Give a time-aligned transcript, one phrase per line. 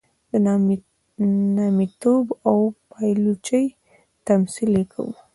[0.31, 0.31] د
[1.57, 2.57] نامیتوب او
[2.91, 3.65] پایلوچۍ
[4.27, 5.13] تمثیل یې کاوه.